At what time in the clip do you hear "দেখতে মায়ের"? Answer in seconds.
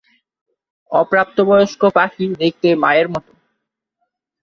2.41-3.07